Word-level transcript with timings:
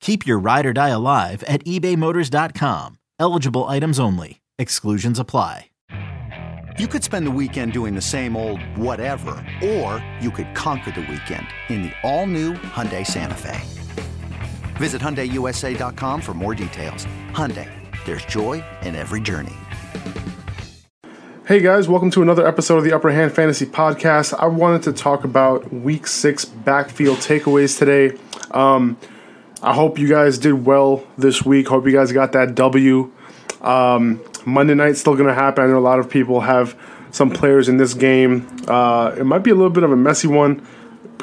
Keep 0.00 0.26
your 0.26 0.38
ride 0.38 0.66
or 0.66 0.72
die 0.72 0.88
alive 0.88 1.42
at 1.44 1.64
ebaymotors.com. 1.64 2.98
Eligible 3.18 3.64
items 3.66 3.98
only. 4.00 4.40
Exclusions 4.58 5.18
apply. 5.18 5.66
You 6.78 6.86
could 6.86 7.02
spend 7.02 7.26
the 7.26 7.32
weekend 7.32 7.72
doing 7.72 7.96
the 7.96 8.00
same 8.00 8.36
old 8.36 8.62
whatever, 8.76 9.44
or 9.64 10.04
you 10.20 10.30
could 10.30 10.54
conquer 10.54 10.92
the 10.92 11.00
weekend 11.00 11.44
in 11.68 11.82
the 11.82 11.92
all-new 12.04 12.54
Hyundai 12.54 13.04
Santa 13.04 13.34
Fe. 13.34 13.60
Visit 14.76 15.02
HyundaiUSA.com 15.02 16.20
for 16.20 16.34
more 16.34 16.54
details. 16.54 17.04
Hyundai, 17.32 17.68
there's 18.06 18.24
joy 18.26 18.62
in 18.82 18.94
every 18.94 19.20
journey. 19.20 19.56
Hey 21.48 21.58
guys, 21.58 21.88
welcome 21.88 22.12
to 22.12 22.22
another 22.22 22.46
episode 22.46 22.76
of 22.76 22.84
the 22.84 22.92
Upper 22.92 23.10
Hand 23.10 23.32
Fantasy 23.32 23.66
Podcast. 23.66 24.38
I 24.38 24.46
wanted 24.46 24.84
to 24.84 24.92
talk 24.92 25.24
about 25.24 25.72
Week 25.72 26.06
Six 26.06 26.44
backfield 26.44 27.18
takeaways 27.18 27.76
today. 27.76 28.16
Um, 28.52 28.96
I 29.62 29.74
hope 29.74 29.98
you 29.98 30.08
guys 30.08 30.38
did 30.38 30.66
well 30.66 31.04
this 31.16 31.44
week. 31.44 31.68
Hope 31.68 31.86
you 31.86 31.92
guys 31.92 32.12
got 32.12 32.32
that 32.32 32.54
W. 32.54 33.10
Um, 33.60 34.20
Monday 34.44 34.74
night's 34.74 35.00
still 35.00 35.14
going 35.14 35.28
to 35.28 35.34
happen. 35.34 35.64
I 35.64 35.66
know 35.66 35.78
a 35.78 35.80
lot 35.80 35.98
of 35.98 36.08
people 36.08 36.40
have 36.40 36.78
some 37.10 37.30
players 37.30 37.68
in 37.68 37.76
this 37.76 37.94
game. 37.94 38.46
Uh, 38.68 39.14
it 39.18 39.24
might 39.24 39.42
be 39.42 39.50
a 39.50 39.54
little 39.54 39.70
bit 39.70 39.82
of 39.82 39.90
a 39.90 39.96
messy 39.96 40.28
one. 40.28 40.66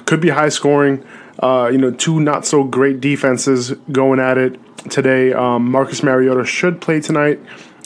Could 0.06 0.20
be 0.20 0.30
high 0.30 0.50
scoring. 0.50 1.06
Uh, 1.40 1.70
you 1.72 1.78
know, 1.78 1.92
two 1.92 2.20
not 2.20 2.46
so 2.46 2.64
great 2.64 3.00
defenses 3.00 3.72
going 3.92 4.20
at 4.20 4.38
it 4.38 4.60
today. 4.90 5.32
Um, 5.32 5.72
Marcus 5.72 6.04
Mariota 6.04 6.46
should 6.46 6.82
play 6.82 7.00
tonight. 7.00 7.40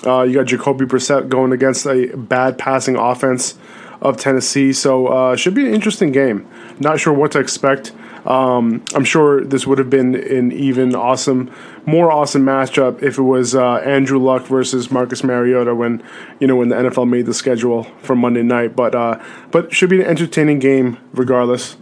Uh, 0.05 0.23
you 0.23 0.33
got 0.33 0.45
Jacoby 0.45 0.85
Brissett 0.85 1.29
going 1.29 1.51
against 1.51 1.85
a 1.85 2.07
bad 2.15 2.57
passing 2.57 2.95
offense 2.95 3.57
of 4.01 4.17
Tennessee, 4.17 4.71
so 4.71 5.07
uh, 5.07 5.35
should 5.35 5.53
be 5.53 5.67
an 5.67 5.73
interesting 5.73 6.11
game. 6.11 6.47
Not 6.79 6.99
sure 6.99 7.13
what 7.13 7.31
to 7.33 7.39
expect. 7.39 7.91
Um, 8.25 8.83
I'm 8.93 9.05
sure 9.05 9.43
this 9.43 9.65
would 9.65 9.77
have 9.77 9.89
been 9.89 10.15
an 10.15 10.51
even 10.51 10.95
awesome, 10.95 11.51
more 11.85 12.11
awesome 12.11 12.43
matchup 12.43 13.01
if 13.01 13.17
it 13.17 13.23
was 13.23 13.55
uh, 13.55 13.75
Andrew 13.77 14.19
Luck 14.19 14.45
versus 14.47 14.91
Marcus 14.91 15.23
Mariota 15.23 15.73
when 15.73 16.03
you 16.39 16.47
know 16.47 16.55
when 16.55 16.69
the 16.69 16.75
NFL 16.75 17.09
made 17.09 17.25
the 17.25 17.33
schedule 17.33 17.83
for 18.01 18.15
Monday 18.15 18.43
night. 18.43 18.75
But 18.75 18.95
uh, 18.95 19.21
but 19.51 19.73
should 19.73 19.89
be 19.89 20.01
an 20.01 20.07
entertaining 20.07 20.59
game 20.59 20.97
regardless. 21.13 21.77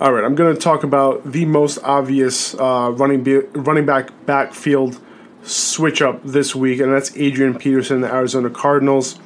All 0.00 0.12
right, 0.12 0.24
I'm 0.24 0.34
going 0.34 0.52
to 0.54 0.60
talk 0.60 0.82
about 0.82 1.30
the 1.30 1.44
most 1.44 1.78
obvious 1.84 2.54
uh, 2.54 2.92
running 2.92 3.22
be- 3.22 3.46
running 3.54 3.86
back 3.86 4.10
backfield 4.26 5.00
switch 5.42 6.02
up 6.02 6.20
this 6.24 6.54
week, 6.54 6.80
and 6.80 6.92
that's 6.92 7.16
Adrian 7.16 7.56
Peterson, 7.56 8.00
the 8.00 8.12
Arizona 8.12 8.50
Cardinals. 8.50 9.18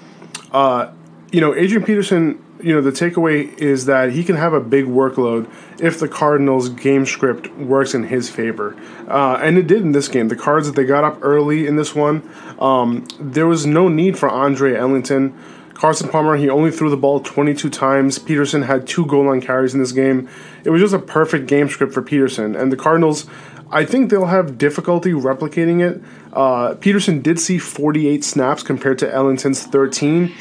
Uh, 0.53 0.91
you 1.33 1.41
know, 1.41 1.55
Adrian 1.55 1.85
Peterson, 1.85 2.43
you 2.63 2.75
know, 2.75 2.81
the 2.81 2.91
takeaway 2.91 3.57
is 3.59 3.87
that 3.87 4.13
he 4.13 4.25
can 4.25 4.37
have 4.37 4.53
a 4.53 4.61
big 4.61 4.87
workload 4.87 5.51
if 5.81 6.01
the 6.01 6.09
Cardinals' 6.09 6.69
game 6.69 7.07
script 7.07 7.51
works 7.57 7.95
in 7.95 8.05
his 8.05 8.31
favor. 8.31 8.77
Uh, 9.09 9.39
and 9.43 9.59
it 9.59 9.67
did 9.67 9.83
in 9.83 9.93
this 9.93 10.09
game. 10.09 10.29
The 10.29 10.37
cards 10.37 10.67
that 10.67 10.77
they 10.77 10.85
got 10.85 11.05
up 11.05 11.19
early 11.23 11.67
in 11.67 11.77
this 11.77 11.95
one, 11.95 12.29
um, 12.59 13.07
there 13.21 13.47
was 13.47 13.67
no 13.67 13.89
need 13.89 14.19
for 14.19 14.29
Andre 14.29 14.75
Ellington. 14.75 15.37
Carson 15.75 16.09
Palmer, 16.09 16.37
he 16.37 16.49
only 16.49 16.71
threw 16.71 16.89
the 16.89 16.97
ball 16.97 17.21
22 17.21 17.69
times. 17.69 18.19
Peterson 18.19 18.63
had 18.63 18.87
two 18.87 19.05
goal 19.05 19.27
line 19.27 19.43
carries 19.43 19.75
in 19.75 19.81
this 19.81 19.93
game. 19.93 20.29
It 20.65 20.71
was 20.71 20.81
just 20.81 20.95
a 20.95 20.99
perfect 20.99 21.47
game 21.47 21.69
script 21.69 21.93
for 21.93 22.01
Peterson. 22.01 22.57
And 22.57 22.73
the 22.73 22.77
Cardinals 22.77 23.27
I 23.71 23.85
think 23.85 24.11
they'll 24.11 24.27
have 24.27 24.59
difficulty 24.59 25.11
replicating 25.11 25.81
it. 25.81 26.03
Uh, 26.33 26.75
Peterson 26.75 27.21
did 27.21 27.41
see 27.41 27.59
48 27.59 28.23
snaps 28.23 28.63
compared 28.63 28.99
to 29.01 29.13
Ellington's 29.13 29.65
13, 29.65 30.33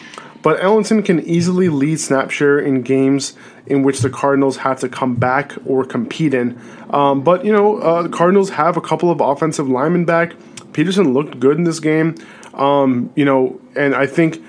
but 0.45 0.61
Ellington 0.61 1.01
can 1.01 1.21
easily 1.21 1.69
lead 1.69 1.99
snap 1.99 2.29
share 2.29 2.59
in 2.59 2.83
games 2.83 3.33
in 3.65 3.81
which 3.81 4.01
the 4.01 4.11
Cardinals 4.11 4.57
have 4.57 4.79
to 4.81 4.87
come 4.87 5.15
back 5.15 5.53
or 5.65 5.83
compete 5.83 6.35
in. 6.35 6.61
Um, 6.91 7.23
but, 7.23 7.43
you 7.43 7.51
know, 7.51 7.79
uh, 7.79 8.03
the 8.03 8.09
Cardinals 8.09 8.51
have 8.51 8.77
a 8.77 8.81
couple 8.81 9.09
of 9.09 9.21
offensive 9.21 9.67
linemen 9.67 10.05
back. 10.05 10.33
Peterson 10.71 11.15
looked 11.15 11.39
good 11.39 11.57
in 11.57 11.63
this 11.63 11.79
game. 11.79 12.13
Um, 12.53 13.11
you 13.15 13.25
know, 13.25 13.59
and 13.75 13.95
I 13.95 14.05
think 14.05 14.39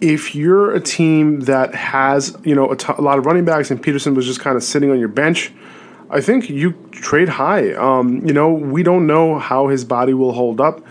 if 0.00 0.34
you're 0.34 0.74
a 0.74 0.80
team 0.80 1.40
that 1.40 1.74
has, 1.74 2.34
you 2.42 2.54
know, 2.54 2.70
a, 2.72 2.76
t- 2.78 2.94
a 2.96 3.02
lot 3.02 3.18
of 3.18 3.26
running 3.26 3.44
backs 3.44 3.70
and 3.70 3.82
Peterson 3.82 4.14
was 4.14 4.24
just 4.24 4.40
kind 4.40 4.56
of 4.56 4.62
sitting 4.62 4.90
on 4.90 4.98
your 4.98 5.08
bench, 5.08 5.52
I 6.08 6.22
think 6.22 6.48
you 6.48 6.72
trade 6.92 7.28
high. 7.28 7.74
Um, 7.74 8.26
you 8.26 8.32
know, 8.32 8.54
we 8.54 8.82
don't 8.82 9.06
know 9.06 9.38
how 9.38 9.68
his 9.68 9.84
body 9.84 10.14
will 10.14 10.32
hold 10.32 10.62
up. 10.62 10.82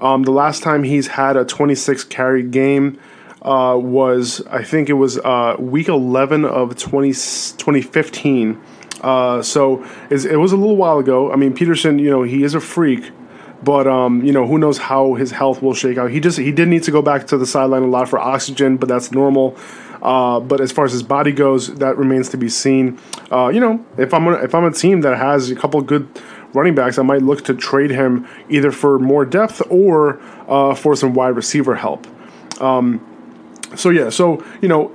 Um, 0.00 0.24
the 0.24 0.32
last 0.32 0.64
time 0.64 0.82
he's 0.82 1.06
had 1.06 1.36
a 1.36 1.44
26 1.44 2.02
carry 2.02 2.42
game 2.42 2.98
uh, 3.44 3.76
was, 3.76 4.42
I 4.50 4.64
think 4.64 4.88
it 4.88 4.94
was 4.94 5.18
uh, 5.18 5.56
week 5.58 5.88
11 5.88 6.44
of 6.44 6.76
20, 6.76 7.08
2015. 7.08 8.60
Uh, 9.00 9.42
so 9.42 9.84
it 10.08 10.38
was 10.38 10.52
a 10.52 10.56
little 10.56 10.76
while 10.76 10.98
ago. 10.98 11.30
I 11.30 11.36
mean, 11.36 11.54
Peterson, 11.54 11.98
you 11.98 12.10
know, 12.10 12.22
he 12.22 12.42
is 12.42 12.54
a 12.54 12.60
freak, 12.60 13.10
but 13.62 13.86
um, 13.86 14.24
you 14.24 14.32
know, 14.32 14.46
who 14.46 14.56
knows 14.58 14.78
how 14.78 15.14
his 15.14 15.30
health 15.30 15.60
will 15.60 15.74
shake 15.74 15.98
out. 15.98 16.10
He 16.10 16.20
just 16.20 16.38
he 16.38 16.52
did 16.52 16.68
need 16.68 16.84
to 16.84 16.90
go 16.90 17.02
back 17.02 17.26
to 17.26 17.36
the 17.36 17.44
sideline 17.44 17.82
a 17.82 17.86
lot 17.86 18.08
for 18.08 18.18
oxygen, 18.18 18.78
but 18.78 18.88
that's 18.88 19.12
normal. 19.12 19.58
Uh, 20.00 20.40
but 20.40 20.60
as 20.60 20.72
far 20.72 20.86
as 20.86 20.92
his 20.92 21.02
body 21.02 21.32
goes, 21.32 21.74
that 21.76 21.98
remains 21.98 22.30
to 22.30 22.36
be 22.38 22.48
seen. 22.48 22.98
Uh, 23.30 23.48
you 23.48 23.60
know, 23.60 23.84
if 23.98 24.14
I'm 24.14 24.26
a, 24.26 24.32
if 24.42 24.54
I'm 24.54 24.64
a 24.64 24.72
team 24.72 25.02
that 25.02 25.18
has 25.18 25.50
a 25.50 25.56
couple 25.56 25.80
good 25.82 26.08
running 26.54 26.74
backs, 26.74 26.98
I 26.98 27.02
might 27.02 27.22
look 27.22 27.44
to 27.44 27.54
trade 27.54 27.90
him 27.90 28.26
either 28.48 28.70
for 28.70 28.98
more 28.98 29.26
depth 29.26 29.60
or 29.70 30.20
uh, 30.48 30.74
for 30.74 30.96
some 30.96 31.12
wide 31.12 31.36
receiver 31.36 31.74
help. 31.74 32.06
Um, 32.60 33.13
so 33.74 33.90
yeah, 33.90 34.10
so 34.10 34.44
you 34.60 34.68
know, 34.68 34.94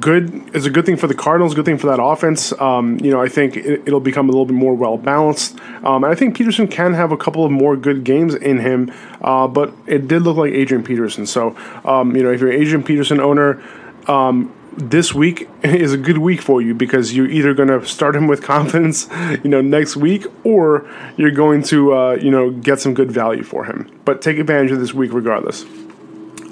good 0.00 0.54
is 0.54 0.66
a 0.66 0.70
good 0.70 0.86
thing 0.86 0.96
for 0.96 1.06
the 1.06 1.14
Cardinals, 1.14 1.54
good 1.54 1.64
thing 1.64 1.78
for 1.78 1.86
that 1.88 2.02
offense. 2.02 2.52
Um, 2.60 2.98
you 3.00 3.10
know, 3.10 3.20
I 3.20 3.28
think 3.28 3.56
it, 3.56 3.90
will 3.90 4.00
become 4.00 4.28
a 4.28 4.32
little 4.32 4.46
bit 4.46 4.54
more 4.54 4.74
well 4.74 4.98
balanced. 4.98 5.58
Um, 5.84 6.04
and 6.04 6.06
I 6.06 6.14
think 6.14 6.36
Peterson 6.36 6.68
can 6.68 6.94
have 6.94 7.12
a 7.12 7.16
couple 7.16 7.44
of 7.44 7.52
more 7.52 7.76
good 7.76 8.04
games 8.04 8.34
in 8.34 8.58
him, 8.58 8.92
uh, 9.22 9.46
but 9.46 9.72
it 9.86 10.08
did 10.08 10.22
look 10.22 10.36
like 10.36 10.52
Adrian 10.52 10.82
Peterson. 10.82 11.26
So, 11.26 11.56
um, 11.84 12.16
you 12.16 12.22
know, 12.22 12.30
if 12.30 12.40
you're 12.40 12.50
an 12.50 12.60
Adrian 12.60 12.82
Peterson 12.82 13.20
owner, 13.20 13.62
um, 14.08 14.52
this 14.76 15.14
week 15.14 15.48
is 15.62 15.92
a 15.92 15.96
good 15.96 16.18
week 16.18 16.42
for 16.42 16.60
you 16.60 16.74
because 16.74 17.14
you're 17.14 17.28
either 17.28 17.54
going 17.54 17.68
to 17.68 17.84
start 17.86 18.14
him 18.14 18.26
with 18.26 18.42
confidence, 18.54 19.08
you 19.42 19.50
know, 19.50 19.60
next 19.60 19.96
week, 19.96 20.26
or 20.44 20.88
you're 21.16 21.30
going 21.30 21.62
to, 21.64 21.94
uh, 21.94 22.12
you 22.20 22.30
know, 22.30 22.50
get 22.50 22.80
some 22.80 22.94
good 22.94 23.10
value 23.10 23.42
for 23.42 23.64
him. 23.64 23.90
But 24.04 24.22
take 24.22 24.38
advantage 24.38 24.72
of 24.72 24.80
this 24.80 24.94
week 24.94 25.12
regardless. 25.12 25.64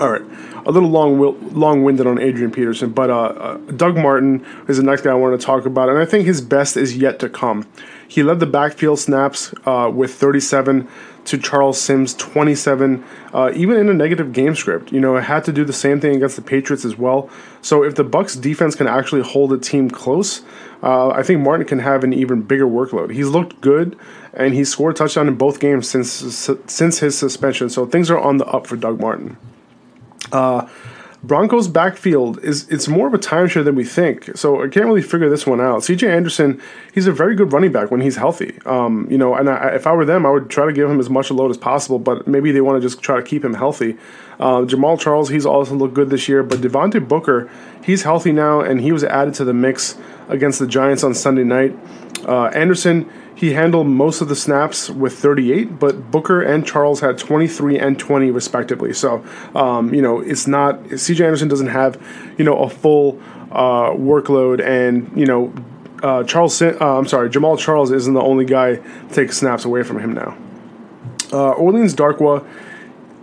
All 0.01 0.11
right, 0.11 0.23
a 0.67 0.71
little 0.71 0.89
long 0.89 1.19
long-winded 1.55 2.07
on 2.07 2.21
Adrian 2.21 2.51
Peterson, 2.51 2.91
but 2.91 3.11
uh, 3.11 3.17
uh, 3.17 3.57
Doug 3.77 3.97
Martin 3.97 4.45
is 4.69 4.77
the 4.79 4.83
next 4.83 5.03
guy 5.03 5.11
I 5.11 5.15
want 5.15 5.39
to 5.39 5.45
talk 5.45 5.67
about, 5.67 5.89
and 5.89 5.99
I 5.99 6.05
think 6.05 6.27
his 6.27 6.41
best 6.41 6.77
is 6.77 6.97
yet 6.97 7.19
to 7.21 7.29
come. 7.29 7.67
He 8.07 8.23
led 8.23 8.41
the 8.41 8.47
backfield 8.47 8.99
snaps 8.99 9.53
uh, 9.67 9.91
with 9.93 10.15
37 10.15 10.89
to 11.27 11.39
Charles 11.39 11.81
Sims 11.81 12.15
27, 12.15 13.03
uh, 13.33 13.51
even 13.55 13.77
in 13.77 13.89
a 13.89 13.95
negative 13.95 14.33
game 14.33 14.55
script. 14.55 14.93
You 14.93 15.01
know, 15.01 15.17
it 15.17 15.23
had 15.23 15.45
to 15.45 15.53
do 15.53 15.65
the 15.65 15.73
same 15.73 16.01
thing 16.01 16.17
against 16.17 16.37
the 16.37 16.43
Patriots 16.43 16.85
as 16.85 16.99
well. 16.99 17.31
So 17.63 17.83
if 17.83 17.95
the 17.95 18.05
Bucs 18.05 18.41
defense 18.41 18.75
can 18.75 18.87
actually 18.87 19.23
hold 19.23 19.53
a 19.53 19.59
team 19.59 19.91
close, 19.91 20.43
uh, 20.83 21.09
I 21.09 21.23
think 21.23 21.41
Martin 21.41 21.67
can 21.67 21.79
have 21.79 22.05
an 22.05 22.13
even 22.13 22.43
bigger 22.43 22.67
workload. 22.67 23.13
He's 23.13 23.29
looked 23.29 23.61
good, 23.61 23.97
and 24.35 24.55
he 24.55 24.65
scored 24.65 24.95
a 24.95 24.99
touchdown 24.99 25.29
in 25.29 25.37
both 25.37 25.61
games 25.61 25.89
since 25.89 26.11
since 26.67 26.99
his 26.99 27.17
suspension. 27.17 27.71
So 27.71 27.87
things 27.87 28.11
are 28.11 28.19
on 28.19 28.37
the 28.37 28.45
up 28.47 28.67
for 28.67 28.77
Doug 28.77 29.01
Martin. 29.01 29.39
Uh, 30.35 30.69
Broncos 31.23 31.69
backfield 31.69 32.39
is 32.45 32.69
it's 32.69 32.87
more 32.87 33.07
of 33.07 33.15
a 33.15 33.19
timeshare 33.19 33.65
than 33.65 33.75
we 33.75 33.85
think. 33.85 34.37
So 34.37 34.63
I 34.63 34.69
can't 34.69 34.85
really 34.85 35.01
figure 35.01 35.31
this 35.31 35.47
one 35.47 35.59
out. 35.59 35.81
CJ 35.81 36.07
Anderson, 36.07 36.61
he's 36.93 37.07
a 37.07 37.13
very 37.13 37.35
good 37.35 37.51
running 37.51 37.73
back 37.73 37.91
when 37.91 38.03
he's 38.03 38.17
healthy. 38.17 38.59
Um, 38.67 39.09
you 39.11 39.17
know, 39.17 39.35
and 39.35 39.49
I, 39.49 39.69
if 39.71 39.87
I 39.87 39.93
were 39.93 40.05
them, 40.05 40.27
I 40.27 40.31
would 40.31 40.51
try 40.51 40.67
to 40.67 40.73
give 40.73 40.91
him 40.91 41.01
as 41.01 41.09
much 41.09 41.31
load 41.31 41.51
as 41.51 41.57
possible. 41.57 41.99
But 41.99 42.29
maybe 42.29 42.53
they 42.53 42.61
want 42.61 42.81
to 42.81 42.87
just 42.87 43.01
try 43.03 43.17
to 43.17 43.23
keep 43.23 43.43
him 43.43 43.55
healthy. 43.55 43.97
Uh, 44.39 44.63
Jamaal 44.63 45.01
Charles, 45.01 45.31
he's 45.31 45.47
also 45.47 45.75
looked 45.75 45.95
good 45.95 46.11
this 46.11 46.29
year. 46.29 46.43
But 46.43 46.61
Devontae 46.61 47.09
Booker, 47.09 47.51
he's 47.83 48.03
healthy 48.03 48.33
now, 48.33 48.61
and 48.61 48.83
he 48.83 48.93
was 48.93 49.03
added 49.03 49.33
to 49.35 49.45
the 49.45 49.55
mix 49.55 49.97
against 50.29 50.59
the 50.59 50.67
Giants 50.67 51.03
on 51.03 51.15
Sunday 51.15 51.45
night. 51.45 51.75
Uh, 52.27 52.47
Anderson 52.49 53.11
he 53.37 53.53
handled 53.53 53.89
most 53.89 54.21
of 54.21 54.29
the 54.29 54.37
snaps 54.37 54.89
with 54.89 55.19
38, 55.19 55.79
but 55.79 56.11
Booker 56.11 56.41
and 56.41 56.65
Charles 56.65 57.01
had 57.01 57.19
23 57.19 57.79
and 57.79 57.99
20 57.99 58.31
respectively. 58.31 58.93
So, 58.93 59.25
um, 59.55 59.93
you 59.93 60.01
know, 60.01 60.21
it's 60.21 60.47
not 60.47 60.81
CJ 60.85 61.25
Anderson 61.25 61.49
doesn't 61.49 61.69
have, 61.69 62.01
you 62.39 62.45
know, 62.45 62.63
a 62.63 62.69
full 62.69 63.21
uh, 63.51 63.91
workload, 63.91 64.65
and 64.65 65.11
you 65.17 65.27
know, 65.27 65.53
uh, 66.03 66.25
Charles. 66.25 66.61
Uh, 66.61 66.77
I'm 66.81 67.07
sorry, 67.07 67.31
Jamaal 67.31 67.59
Charles 67.59 67.91
isn't 67.91 68.15
the 68.15 68.21
only 68.21 68.45
guy 68.45 68.77
to 68.77 69.09
take 69.11 69.33
snaps 69.33 69.65
away 69.65 69.83
from 69.83 69.99
him 69.99 70.13
now. 70.13 70.37
Uh, 71.33 71.53
Orleans 71.53 71.95
Darkwa. 71.95 72.47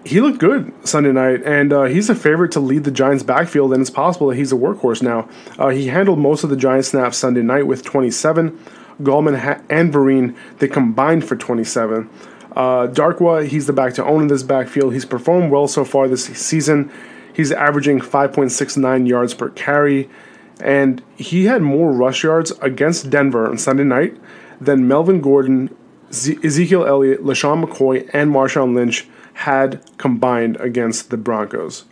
He 0.03 0.19
looked 0.19 0.39
good 0.39 0.73
Sunday 0.83 1.11
night, 1.11 1.43
and 1.43 1.71
uh, 1.71 1.83
he's 1.83 2.09
a 2.09 2.15
favorite 2.15 2.51
to 2.53 2.59
lead 2.59 2.85
the 2.85 2.91
Giants' 2.91 3.21
backfield, 3.21 3.71
and 3.71 3.81
it's 3.81 3.91
possible 3.91 4.29
that 4.29 4.35
he's 4.35 4.51
a 4.51 4.55
workhorse 4.55 5.03
now. 5.03 5.29
Uh, 5.59 5.69
he 5.69 5.87
handled 5.87 6.17
most 6.17 6.43
of 6.43 6.49
the 6.49 6.55
Giants' 6.55 6.87
snaps 6.87 7.19
Sunday 7.19 7.43
night 7.43 7.67
with 7.67 7.83
27. 7.83 8.57
Gallman 9.03 9.63
and 9.69 9.94
Vereen, 9.94 10.36
they 10.59 10.68
combined 10.68 11.25
for 11.27 11.36
27. 11.36 12.09
Uh, 12.56 12.88
Darkwa, 12.88 13.48
he's 13.48 13.68
the 13.68 13.74
back 13.74 13.94
to 13.94 14.03
own 14.03 14.24
in 14.24 14.27
this 14.27 14.44
backfield. 14.44 14.94
He's 14.94 15.06
performed 15.06 15.51
well 15.51 15.68
so 15.68 15.86
far 15.86 16.07
this 16.07 16.25
season. 16.25 16.92
He's 17.33 17.51
averaging 17.51 18.00
5.69 18.00 19.07
yards 19.07 19.33
per 19.33 19.50
carry, 19.50 20.09
and 20.59 21.01
he 21.15 21.45
had 21.45 21.62
more 21.62 21.94
rush 21.94 22.24
yards 22.24 22.51
against 22.62 23.09
Denver 23.09 23.50
on 23.50 23.57
Sunday 23.57 23.86
night 23.86 24.18
than 24.59 24.88
Melvin 24.88 25.21
Gordon, 25.21 25.75
Z- 26.12 26.39
Ezekiel 26.44 26.86
Elliott, 26.86 27.24
LeSean 27.24 27.63
McCoy, 27.63 28.09
and 28.13 28.31
Marshawn 28.31 28.75
Lynch 28.75 29.07
had 29.33 29.81
combined 29.98 30.57
against 30.57 31.09
the 31.09 31.18
Broncos. 31.18 31.86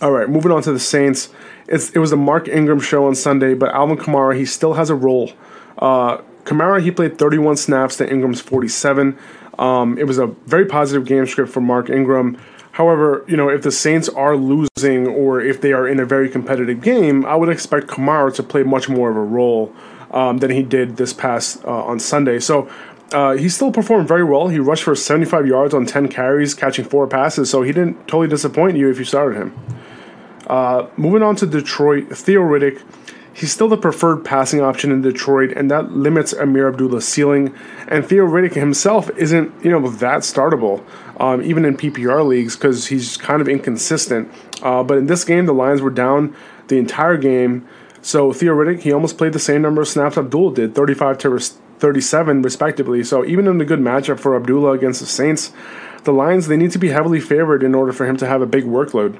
All 0.00 0.12
right, 0.12 0.28
moving 0.28 0.52
on 0.52 0.62
to 0.62 0.72
the 0.72 0.80
Saints. 0.80 1.30
It's, 1.66 1.90
it 1.90 1.98
was 1.98 2.12
a 2.12 2.16
Mark 2.16 2.48
Ingram 2.48 2.80
show 2.80 3.06
on 3.06 3.14
Sunday, 3.14 3.54
but 3.54 3.74
Alvin 3.74 3.96
Kamara, 3.96 4.36
he 4.36 4.44
still 4.44 4.74
has 4.74 4.88
a 4.88 4.94
role 4.94 5.32
uh, 5.78 6.18
Kamara, 6.44 6.82
he 6.82 6.90
played 6.90 7.18
31 7.18 7.56
snaps 7.56 7.96
to 7.96 8.10
Ingram's 8.10 8.40
47. 8.40 9.16
Um, 9.58 9.98
it 9.98 10.04
was 10.04 10.18
a 10.18 10.26
very 10.26 10.66
positive 10.66 11.06
game 11.06 11.26
script 11.26 11.52
for 11.52 11.60
Mark 11.60 11.88
Ingram. 11.88 12.38
However, 12.72 13.24
you 13.28 13.36
know, 13.36 13.48
if 13.48 13.62
the 13.62 13.70
Saints 13.70 14.08
are 14.08 14.36
losing 14.36 15.06
or 15.06 15.40
if 15.40 15.60
they 15.60 15.72
are 15.72 15.86
in 15.86 16.00
a 16.00 16.06
very 16.06 16.28
competitive 16.28 16.80
game, 16.80 17.24
I 17.26 17.36
would 17.36 17.50
expect 17.50 17.86
Kamara 17.86 18.34
to 18.34 18.42
play 18.42 18.62
much 18.62 18.88
more 18.88 19.10
of 19.10 19.16
a 19.16 19.22
role 19.22 19.74
um, 20.10 20.38
than 20.38 20.50
he 20.50 20.62
did 20.62 20.96
this 20.96 21.12
past 21.12 21.64
uh, 21.64 21.84
on 21.84 22.00
Sunday. 22.00 22.40
So 22.40 22.70
uh, 23.12 23.32
he 23.36 23.48
still 23.50 23.70
performed 23.70 24.08
very 24.08 24.24
well. 24.24 24.48
He 24.48 24.58
rushed 24.58 24.84
for 24.84 24.94
75 24.94 25.46
yards 25.46 25.74
on 25.74 25.84
10 25.84 26.08
carries, 26.08 26.54
catching 26.54 26.84
four 26.84 27.06
passes. 27.06 27.50
So 27.50 27.62
he 27.62 27.72
didn't 27.72 28.08
totally 28.08 28.28
disappoint 28.28 28.76
you 28.76 28.90
if 28.90 28.98
you 28.98 29.04
started 29.04 29.36
him. 29.36 29.66
Uh, 30.46 30.88
moving 30.96 31.22
on 31.22 31.36
to 31.36 31.46
Detroit, 31.46 32.16
Theo 32.16 32.40
Riddick 32.40 32.82
He's 33.34 33.52
still 33.52 33.68
the 33.68 33.76
preferred 33.76 34.24
passing 34.24 34.60
option 34.60 34.92
in 34.92 35.00
Detroit, 35.00 35.52
and 35.52 35.70
that 35.70 35.92
limits 35.92 36.34
Ameer 36.34 36.68
Abdullah's 36.68 37.08
ceiling. 37.08 37.54
And 37.88 38.06
Theo 38.06 38.26
Riddick 38.26 38.54
himself 38.54 39.10
isn't, 39.16 39.64
you 39.64 39.70
know, 39.70 39.88
that 39.88 40.20
startable, 40.20 40.84
um, 41.18 41.42
even 41.42 41.64
in 41.64 41.76
PPR 41.76 42.26
leagues, 42.26 42.56
because 42.56 42.88
he's 42.88 43.16
kind 43.16 43.40
of 43.40 43.48
inconsistent. 43.48 44.30
Uh, 44.62 44.82
but 44.82 44.98
in 44.98 45.06
this 45.06 45.24
game, 45.24 45.46
the 45.46 45.54
Lions 45.54 45.80
were 45.80 45.90
down 45.90 46.36
the 46.68 46.76
entire 46.76 47.16
game. 47.16 47.66
So 48.02 48.32
Theo 48.32 48.54
Riddick, 48.54 48.80
he 48.80 48.92
almost 48.92 49.16
played 49.16 49.32
the 49.32 49.38
same 49.38 49.62
number 49.62 49.80
of 49.80 49.88
snaps 49.88 50.18
Abdullah 50.18 50.54
did, 50.54 50.74
35 50.74 51.18
to 51.18 51.38
37 51.38 52.42
respectively. 52.42 53.02
So 53.02 53.24
even 53.24 53.46
in 53.46 53.60
a 53.60 53.64
good 53.64 53.80
matchup 53.80 54.20
for 54.20 54.36
Abdullah 54.36 54.72
against 54.72 55.00
the 55.00 55.06
Saints, 55.06 55.52
the 56.04 56.12
Lions, 56.12 56.48
they 56.48 56.56
need 56.56 56.72
to 56.72 56.78
be 56.78 56.88
heavily 56.88 57.20
favored 57.20 57.62
in 57.62 57.74
order 57.74 57.92
for 57.92 58.06
him 58.06 58.16
to 58.18 58.26
have 58.26 58.42
a 58.42 58.46
big 58.46 58.64
workload. 58.64 59.18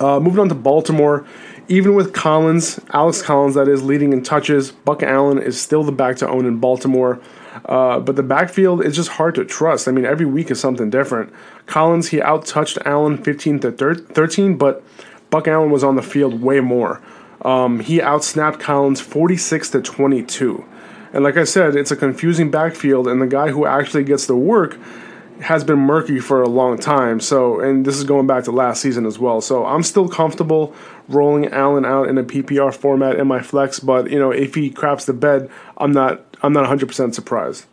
Uh, 0.00 0.20
moving 0.20 0.38
on 0.38 0.48
to 0.48 0.54
Baltimore, 0.54 1.26
even 1.68 1.94
with 1.94 2.12
Collins, 2.12 2.80
Alex 2.92 3.22
Collins, 3.22 3.54
that 3.54 3.68
is, 3.68 3.82
leading 3.82 4.12
in 4.12 4.22
touches, 4.22 4.72
Buck 4.72 5.02
Allen 5.02 5.38
is 5.38 5.60
still 5.60 5.84
the 5.84 5.92
back 5.92 6.16
to 6.16 6.28
own 6.28 6.46
in 6.46 6.58
Baltimore. 6.58 7.20
Uh, 7.64 7.98
but 8.00 8.16
the 8.16 8.22
backfield 8.22 8.84
is 8.84 8.96
just 8.96 9.10
hard 9.10 9.34
to 9.34 9.44
trust. 9.44 9.88
I 9.88 9.92
mean, 9.92 10.04
every 10.04 10.26
week 10.26 10.50
is 10.50 10.60
something 10.60 10.90
different. 10.90 11.32
Collins, 11.66 12.08
he 12.08 12.18
outtouched 12.18 12.78
Allen 12.86 13.22
15 13.22 13.60
to 13.60 13.72
13, 13.72 14.56
but 14.56 14.82
Buck 15.30 15.46
Allen 15.48 15.70
was 15.70 15.84
on 15.84 15.96
the 15.96 16.02
field 16.02 16.40
way 16.40 16.60
more. 16.60 17.02
Um, 17.42 17.80
he 17.80 17.98
outsnapped 17.98 18.60
Collins 18.60 19.00
46 19.00 19.70
to 19.70 19.82
22. 19.82 20.64
And 21.12 21.24
like 21.24 21.36
I 21.36 21.44
said, 21.44 21.76
it's 21.76 21.90
a 21.90 21.96
confusing 21.96 22.50
backfield, 22.50 23.08
and 23.08 23.20
the 23.20 23.26
guy 23.26 23.48
who 23.48 23.66
actually 23.66 24.04
gets 24.04 24.26
the 24.26 24.36
work 24.36 24.78
has 25.40 25.64
been 25.64 25.78
murky 25.78 26.20
for 26.20 26.42
a 26.42 26.48
long 26.48 26.78
time. 26.78 27.20
So, 27.20 27.60
and 27.60 27.84
this 27.84 27.96
is 27.96 28.04
going 28.04 28.26
back 28.26 28.44
to 28.44 28.52
last 28.52 28.82
season 28.82 29.06
as 29.06 29.18
well. 29.18 29.40
So, 29.40 29.66
I'm 29.66 29.82
still 29.82 30.08
comfortable 30.08 30.74
rolling 31.08 31.46
Allen 31.46 31.84
out 31.84 32.08
in 32.08 32.18
a 32.18 32.24
PPR 32.24 32.74
format 32.74 33.16
in 33.16 33.26
my 33.26 33.40
flex, 33.40 33.80
but 33.80 34.10
you 34.10 34.18
know, 34.18 34.30
if 34.30 34.54
he 34.54 34.70
craps 34.70 35.04
the 35.06 35.12
bed, 35.12 35.50
I'm 35.76 35.92
not 35.92 36.24
I'm 36.42 36.52
not 36.52 36.68
100% 36.68 37.14
surprised. 37.14 37.64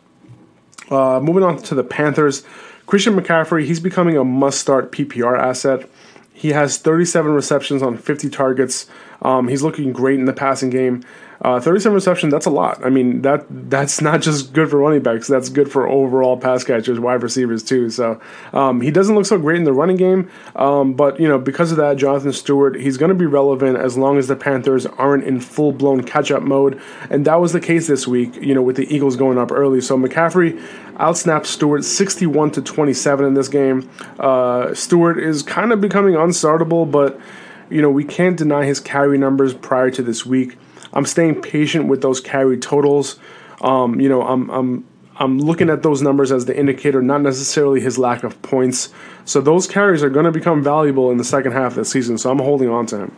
Uh, 0.90 1.20
moving 1.20 1.42
on 1.42 1.58
to 1.58 1.74
the 1.74 1.84
Panthers, 1.84 2.44
Christian 2.86 3.18
McCaffrey, 3.18 3.64
he's 3.64 3.80
becoming 3.80 4.16
a 4.16 4.24
must-start 4.24 4.92
PPR 4.92 5.38
asset. 5.38 5.88
He 6.32 6.50
has 6.50 6.78
37 6.78 7.32
receptions 7.32 7.82
on 7.82 7.96
50 7.96 8.28
targets. 8.30 8.86
Um, 9.22 9.48
he's 9.48 9.62
looking 9.62 9.92
great 9.92 10.18
in 10.18 10.26
the 10.26 10.32
passing 10.32 10.70
game. 10.70 11.02
Uh, 11.40 11.60
37 11.60 11.94
reception, 11.94 12.30
that's 12.30 12.46
a 12.46 12.50
lot. 12.50 12.84
I 12.84 12.90
mean, 12.90 13.22
that 13.22 13.44
that's 13.48 14.00
not 14.00 14.22
just 14.22 14.52
good 14.52 14.70
for 14.70 14.78
running 14.78 15.02
backs, 15.02 15.26
that's 15.26 15.48
good 15.48 15.70
for 15.70 15.86
overall 15.86 16.36
pass 16.36 16.64
catchers, 16.64 16.98
wide 16.98 17.22
receivers 17.22 17.62
too. 17.62 17.90
So 17.90 18.20
um, 18.52 18.80
he 18.80 18.90
doesn't 18.90 19.14
look 19.14 19.26
so 19.26 19.38
great 19.38 19.58
in 19.58 19.64
the 19.64 19.72
running 19.72 19.96
game, 19.96 20.30
um, 20.54 20.94
but 20.94 21.20
you 21.20 21.28
know 21.28 21.38
because 21.38 21.70
of 21.70 21.76
that, 21.76 21.98
Jonathan 21.98 22.32
Stewart, 22.32 22.80
he's 22.80 22.96
going 22.96 23.10
to 23.10 23.14
be 23.14 23.26
relevant 23.26 23.76
as 23.76 23.98
long 23.98 24.16
as 24.18 24.28
the 24.28 24.36
Panthers 24.36 24.86
aren't 24.86 25.24
in 25.24 25.40
full 25.40 25.72
blown 25.72 26.02
catch 26.02 26.30
up 26.30 26.42
mode, 26.42 26.80
and 27.10 27.26
that 27.26 27.36
was 27.36 27.52
the 27.52 27.60
case 27.60 27.86
this 27.86 28.06
week. 28.06 28.36
You 28.36 28.54
know 28.54 28.62
with 28.62 28.76
the 28.76 28.92
Eagles 28.94 29.16
going 29.16 29.38
up 29.38 29.52
early, 29.52 29.80
so 29.80 29.98
McCaffrey 29.98 30.58
outsnapped 30.94 31.46
Stewart 31.46 31.84
61 31.84 32.52
to 32.52 32.62
27 32.62 33.26
in 33.26 33.34
this 33.34 33.48
game. 33.48 33.88
Uh, 34.18 34.72
Stewart 34.74 35.18
is 35.18 35.42
kind 35.42 35.72
of 35.72 35.80
becoming 35.80 36.14
unstartable, 36.14 36.90
but 36.90 37.20
you 37.68 37.82
know 37.82 37.90
we 37.90 38.04
can't 38.04 38.38
deny 38.38 38.64
his 38.64 38.80
carry 38.80 39.18
numbers 39.18 39.52
prior 39.52 39.90
to 39.90 40.02
this 40.02 40.24
week. 40.24 40.56
I'm 40.96 41.04
staying 41.04 41.42
patient 41.42 41.88
with 41.88 42.00
those 42.00 42.20
carry 42.20 42.56
totals. 42.56 43.18
Um, 43.60 44.00
you 44.00 44.08
know, 44.08 44.22
I'm 44.22 44.50
I'm 44.50 44.86
I'm 45.16 45.38
looking 45.38 45.68
at 45.68 45.82
those 45.82 46.00
numbers 46.00 46.32
as 46.32 46.46
the 46.46 46.58
indicator, 46.58 47.02
not 47.02 47.20
necessarily 47.20 47.80
his 47.82 47.98
lack 47.98 48.24
of 48.24 48.40
points. 48.40 48.88
So 49.26 49.42
those 49.42 49.66
carries 49.66 50.02
are 50.02 50.08
going 50.08 50.24
to 50.24 50.32
become 50.32 50.62
valuable 50.62 51.10
in 51.10 51.18
the 51.18 51.24
second 51.24 51.52
half 51.52 51.72
of 51.72 51.76
the 51.76 51.84
season. 51.84 52.16
So 52.16 52.30
I'm 52.30 52.38
holding 52.38 52.70
on 52.70 52.86
to 52.86 52.96
him. 52.96 53.16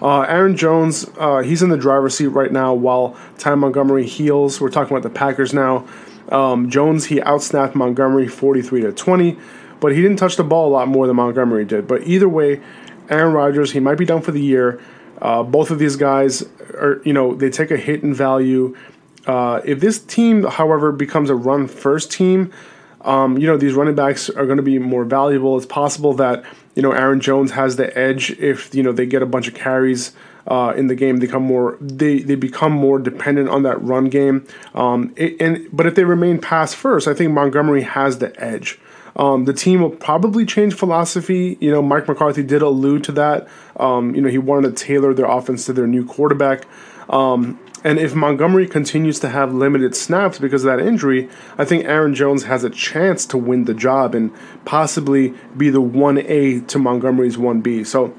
Uh, 0.00 0.22
Aaron 0.22 0.56
Jones, 0.56 1.06
uh, 1.18 1.38
he's 1.38 1.62
in 1.62 1.68
the 1.68 1.76
driver's 1.76 2.16
seat 2.16 2.28
right 2.28 2.52
now 2.52 2.72
while 2.74 3.16
Ty 3.38 3.56
Montgomery 3.56 4.06
heals. 4.06 4.60
We're 4.60 4.70
talking 4.70 4.96
about 4.96 5.02
the 5.02 5.14
Packers 5.14 5.54
now. 5.54 5.86
Um, 6.30 6.70
Jones, 6.70 7.06
he 7.06 7.16
outsnapped 7.16 7.74
Montgomery 7.74 8.28
43 8.28 8.82
to 8.82 8.92
20, 8.92 9.38
but 9.80 9.92
he 9.92 10.00
didn't 10.02 10.16
touch 10.16 10.36
the 10.36 10.44
ball 10.44 10.68
a 10.68 10.72
lot 10.72 10.88
more 10.88 11.06
than 11.06 11.16
Montgomery 11.16 11.64
did. 11.64 11.86
But 11.86 12.06
either 12.06 12.28
way, 12.28 12.62
Aaron 13.08 13.34
Rodgers, 13.34 13.72
he 13.72 13.80
might 13.80 13.98
be 13.98 14.04
done 14.04 14.22
for 14.22 14.32
the 14.32 14.40
year. 14.40 14.80
Uh, 15.20 15.42
both 15.42 15.70
of 15.70 15.78
these 15.78 15.96
guys 15.96 16.42
are, 16.74 17.00
you 17.04 17.12
know, 17.12 17.34
they 17.34 17.50
take 17.50 17.70
a 17.70 17.76
hit 17.76 18.02
in 18.02 18.14
value. 18.14 18.76
Uh, 19.26 19.60
if 19.64 19.80
this 19.80 19.98
team, 19.98 20.44
however, 20.44 20.92
becomes 20.92 21.30
a 21.30 21.34
run 21.34 21.66
first 21.66 22.12
team, 22.12 22.52
um, 23.02 23.38
you 23.38 23.46
know, 23.46 23.56
these 23.56 23.74
running 23.74 23.94
backs 23.94 24.30
are 24.30 24.46
going 24.46 24.56
to 24.56 24.62
be 24.62 24.78
more 24.78 25.04
valuable. 25.04 25.56
It's 25.56 25.66
possible 25.66 26.14
that, 26.14 26.44
you 26.74 26.82
know, 26.82 26.92
Aaron 26.92 27.20
Jones 27.20 27.52
has 27.52 27.76
the 27.76 27.96
edge 27.98 28.30
if, 28.32 28.74
you 28.74 28.82
know, 28.82 28.92
they 28.92 29.06
get 29.06 29.22
a 29.22 29.26
bunch 29.26 29.48
of 29.48 29.54
carries. 29.54 30.12
Uh, 30.46 30.74
in 30.76 30.88
the 30.88 30.94
game, 30.94 31.16
they 31.16 31.26
become 31.26 31.42
more 31.42 31.78
they, 31.80 32.18
they 32.18 32.34
become 32.34 32.70
more 32.70 32.98
dependent 32.98 33.48
on 33.48 33.62
that 33.62 33.82
run 33.82 34.10
game. 34.10 34.46
Um, 34.74 35.14
it, 35.16 35.40
and 35.40 35.66
but 35.72 35.86
if 35.86 35.94
they 35.94 36.04
remain 36.04 36.38
pass 36.38 36.74
first, 36.74 37.08
I 37.08 37.14
think 37.14 37.32
Montgomery 37.32 37.80
has 37.80 38.18
the 38.18 38.38
edge. 38.38 38.78
Um, 39.16 39.44
the 39.44 39.52
team 39.52 39.80
will 39.80 39.90
probably 39.90 40.44
change 40.44 40.74
philosophy. 40.74 41.56
You 41.60 41.70
know, 41.70 41.82
Mike 41.82 42.08
McCarthy 42.08 42.42
did 42.42 42.62
allude 42.62 43.04
to 43.04 43.12
that. 43.12 43.48
Um, 43.76 44.14
you 44.14 44.20
know, 44.20 44.28
he 44.28 44.38
wanted 44.38 44.76
to 44.76 44.84
tailor 44.84 45.14
their 45.14 45.26
offense 45.26 45.66
to 45.66 45.72
their 45.72 45.86
new 45.86 46.04
quarterback. 46.04 46.66
Um, 47.08 47.60
and 47.84 47.98
if 47.98 48.14
Montgomery 48.14 48.66
continues 48.66 49.20
to 49.20 49.28
have 49.28 49.52
limited 49.52 49.94
snaps 49.94 50.38
because 50.38 50.64
of 50.64 50.76
that 50.76 50.84
injury, 50.84 51.28
I 51.58 51.66
think 51.66 51.84
Aaron 51.84 52.14
Jones 52.14 52.44
has 52.44 52.64
a 52.64 52.70
chance 52.70 53.26
to 53.26 53.36
win 53.36 53.66
the 53.66 53.74
job 53.74 54.14
and 54.14 54.32
possibly 54.64 55.34
be 55.54 55.68
the 55.68 55.82
1A 55.82 56.66
to 56.66 56.78
Montgomery's 56.78 57.36
1B. 57.36 57.86
So 57.86 58.14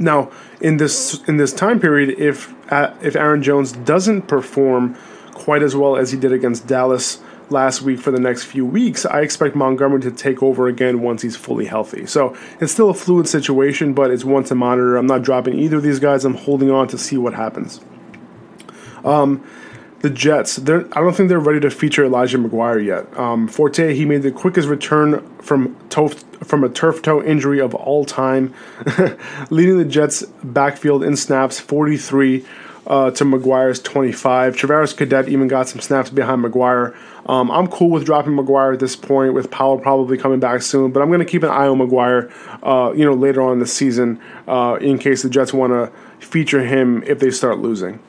now 0.00 0.30
in 0.60 0.78
this 0.78 1.22
in 1.28 1.36
this 1.36 1.52
time 1.52 1.78
period, 1.78 2.18
if 2.18 2.52
uh, 2.72 2.92
if 3.00 3.14
Aaron 3.14 3.42
Jones 3.42 3.72
doesn't 3.72 4.22
perform 4.22 4.96
quite 5.34 5.62
as 5.62 5.76
well 5.76 5.96
as 5.96 6.10
he 6.10 6.18
did 6.18 6.32
against 6.32 6.66
Dallas, 6.66 7.22
last 7.50 7.82
week 7.82 8.00
for 8.00 8.10
the 8.10 8.20
next 8.20 8.44
few 8.44 8.64
weeks, 8.64 9.04
I 9.04 9.20
expect 9.20 9.54
Montgomery 9.54 10.00
to 10.02 10.10
take 10.10 10.42
over 10.42 10.68
again 10.68 11.02
once 11.02 11.22
he's 11.22 11.36
fully 11.36 11.66
healthy. 11.66 12.06
So 12.06 12.36
it's 12.60 12.72
still 12.72 12.90
a 12.90 12.94
fluid 12.94 13.28
situation, 13.28 13.94
but 13.94 14.10
it's 14.10 14.24
one 14.24 14.44
to 14.44 14.54
monitor. 14.54 14.96
I'm 14.96 15.06
not 15.06 15.22
dropping 15.22 15.58
either 15.58 15.78
of 15.78 15.82
these 15.82 15.98
guys. 15.98 16.24
I'm 16.24 16.34
holding 16.34 16.70
on 16.70 16.88
to 16.88 16.98
see 16.98 17.16
what 17.16 17.34
happens. 17.34 17.80
Um, 19.04 19.44
the 20.00 20.10
Jets, 20.10 20.58
I 20.58 20.62
don't 20.62 21.14
think 21.14 21.28
they're 21.28 21.38
ready 21.38 21.60
to 21.60 21.70
feature 21.70 22.04
Elijah 22.04 22.38
McGuire 22.38 22.82
yet. 22.82 23.18
Um, 23.18 23.46
Forte, 23.48 23.94
he 23.94 24.06
made 24.06 24.22
the 24.22 24.32
quickest 24.32 24.68
return 24.68 25.26
from 25.40 25.76
from 25.90 26.64
a 26.64 26.70
turf 26.70 27.02
toe 27.02 27.22
injury 27.22 27.60
of 27.60 27.74
all 27.74 28.06
time, 28.06 28.54
leading 29.50 29.76
the 29.76 29.84
Jets 29.84 30.22
backfield 30.42 31.04
in 31.04 31.16
snaps 31.16 31.60
43 31.60 32.46
uh, 32.90 33.08
to 33.12 33.24
McGuire's 33.24 33.78
25. 33.80 34.56
Travaris 34.56 34.96
Cadet 34.96 35.28
even 35.28 35.46
got 35.46 35.68
some 35.68 35.80
snaps 35.80 36.10
behind 36.10 36.44
McGuire. 36.44 36.96
Um, 37.26 37.48
I'm 37.48 37.68
cool 37.68 37.88
with 37.90 38.04
dropping 38.04 38.32
McGuire 38.32 38.74
at 38.74 38.80
this 38.80 38.96
point, 38.96 39.32
with 39.32 39.48
Powell 39.48 39.78
probably 39.78 40.18
coming 40.18 40.40
back 40.40 40.60
soon. 40.60 40.90
But 40.90 41.00
I'm 41.00 41.08
going 41.08 41.20
to 41.20 41.24
keep 41.24 41.44
an 41.44 41.50
eye 41.50 41.68
on 41.68 41.78
McGuire, 41.78 42.32
uh, 42.64 42.92
you 42.92 43.04
know, 43.04 43.14
later 43.14 43.42
on 43.42 43.54
in 43.54 43.58
the 43.60 43.66
season, 43.66 44.20
uh, 44.48 44.76
in 44.80 44.98
case 44.98 45.22
the 45.22 45.30
Jets 45.30 45.54
want 45.54 45.72
to 45.72 45.92
feature 46.26 46.64
him 46.64 47.04
if 47.04 47.20
they 47.20 47.30
start 47.30 47.60
losing. 47.60 48.00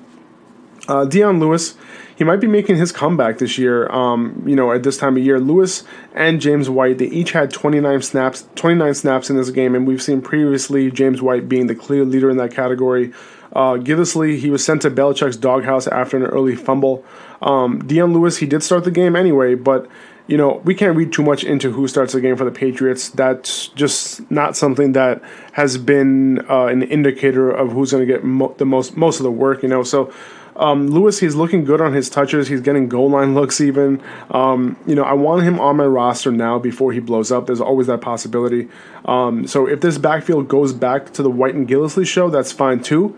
Uh, 0.88 1.06
Dion 1.06 1.40
Lewis, 1.40 1.76
he 2.16 2.24
might 2.24 2.40
be 2.40 2.48
making 2.48 2.78
his 2.78 2.92
comeback 2.92 3.38
this 3.38 3.60
year. 3.60 3.88
Um, 3.92 4.44
you 4.48 4.56
know, 4.56 4.72
at 4.72 4.82
this 4.82 4.98
time 4.98 5.16
of 5.16 5.24
year, 5.24 5.40
Lewis 5.40 5.84
and 6.16 6.42
James 6.42 6.72
White 6.72 6.98
they 6.98 7.06
each 7.06 7.34
had 7.34 7.52
29 7.52 8.02
snaps, 8.02 8.48
29 8.56 8.96
snaps 8.96 9.30
in 9.30 9.38
this 9.38 9.52
game, 9.52 9.76
and 9.76 9.86
we've 9.86 10.02
seen 10.02 10.24
previously 10.24 10.90
James 10.90 11.22
White 11.22 11.48
being 11.48 11.68
the 11.68 11.76
clear 11.76 12.04
leader 12.04 12.32
in 12.32 12.38
that 12.38 12.52
category. 12.52 13.14
Uh, 13.54 13.74
Gillislee, 13.74 14.38
he 14.38 14.50
was 14.50 14.64
sent 14.64 14.82
to 14.84 14.92
Belichick's 14.92 15.38
doghouse 15.38 15.88
after 15.88 16.18
an 16.18 16.24
early 16.24 16.56
fumble. 16.56 17.04
Um, 17.42 17.80
Lewis, 17.80 18.38
he 18.38 18.46
did 18.46 18.64
start 18.64 18.84
the 18.84 18.92
game 18.92 19.16
anyway, 19.16 19.56
but 19.56 19.90
you 20.28 20.38
know, 20.38 20.62
we 20.64 20.74
can't 20.76 20.96
read 20.96 21.12
too 21.12 21.24
much 21.24 21.44
into 21.44 21.72
who 21.72 21.88
starts 21.88 22.14
the 22.14 22.22
game 22.22 22.38
for 22.38 22.46
the 22.46 22.52
Patriots. 22.52 23.10
That's 23.10 23.68
just 23.70 24.30
not 24.32 24.56
something 24.56 24.94
that 24.94 25.22
has 25.54 25.78
been 25.78 26.40
uh, 26.50 26.68
an 26.68 26.84
indicator 26.84 27.50
of 27.50 27.72
who's 27.72 27.92
going 27.92 28.08
to 28.08 28.12
get 28.12 28.24
mo- 28.24 28.56
the 28.58 28.66
most 28.66 28.96
most 28.96 29.20
of 29.20 29.24
the 29.24 29.32
work. 29.32 29.64
You 29.64 29.70
know, 29.70 29.84
so 29.84 30.14
um, 30.56 30.88
Lewis, 30.88 31.20
he's 31.20 31.36
looking 31.36 31.66
good 31.66 31.82
on 31.82 31.94
his 31.94 32.10
touches. 32.10 32.48
He's 32.48 32.62
getting 32.62 32.88
goal 32.88 33.10
line 33.10 33.34
looks 33.36 33.60
even. 33.60 34.02
Um, 34.30 34.78
you 34.86 34.96
know, 34.96 35.04
I 35.04 35.14
want 35.14 35.44
him 35.44 35.60
on 35.60 35.78
my 35.78 35.86
roster 35.86 36.32
now 36.32 36.60
before 36.60 36.94
he 36.94 37.00
blows 37.00 37.32
up. 37.32 37.48
There's 37.48 37.62
always 37.62 37.88
that 37.88 38.02
possibility. 38.02 38.70
Um, 39.06 39.48
so 39.48 39.68
if 39.68 39.82
this 39.82 39.98
backfield 39.98 40.48
goes 40.48 40.72
back 40.72 41.12
to 41.14 41.24
the 41.24 41.32
White 41.32 41.56
and 41.56 41.68
Gillislee 41.68 42.08
show, 42.08 42.30
that's 42.30 42.52
fine 42.52 42.82
too. 42.82 43.18